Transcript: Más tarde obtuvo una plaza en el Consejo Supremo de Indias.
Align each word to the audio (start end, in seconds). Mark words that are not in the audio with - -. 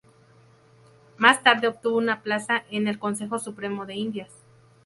Más 1.17 1.43
tarde 1.43 1.67
obtuvo 1.67 1.95
una 1.95 2.23
plaza 2.23 2.63
en 2.71 2.87
el 2.87 2.97
Consejo 2.97 3.37
Supremo 3.37 3.85
de 3.85 3.93
Indias. 3.97 4.31